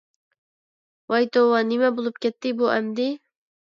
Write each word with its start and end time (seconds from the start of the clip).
ۋاي 1.13 1.29
توۋا، 1.39 1.61
نېمە 1.71 1.95
بولۇپ 2.01 2.21
كەتتى 2.27 2.59
بۇ 2.65 2.77
ئەمدى. 2.77 3.11